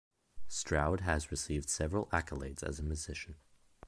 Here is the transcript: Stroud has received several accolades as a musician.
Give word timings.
Stroud 0.47 1.01
has 1.01 1.29
received 1.29 1.69
several 1.69 2.07
accolades 2.07 2.63
as 2.63 2.79
a 2.79 2.83
musician. 2.83 3.35